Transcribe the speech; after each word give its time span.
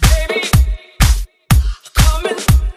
Baby, 0.00 0.48
come 1.94 2.26
and 2.26 2.71